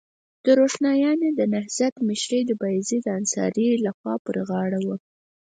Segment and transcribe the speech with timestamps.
[0.45, 4.97] د روښانیانو د نهضت مشري د بایزید انصاري لخوا پر غاړه وه.